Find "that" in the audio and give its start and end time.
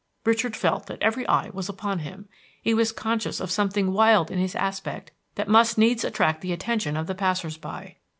0.87-0.99, 5.35-5.47